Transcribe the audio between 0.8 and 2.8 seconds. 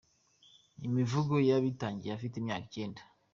imivugo yabitangiye Afite imyaka